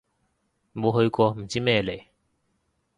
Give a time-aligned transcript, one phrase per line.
[0.73, 2.05] 冇去過唔知咩嚟